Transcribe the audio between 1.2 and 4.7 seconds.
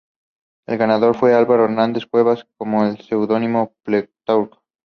Álvaro Hernández Cuevas con el seudónimo "Plutarco".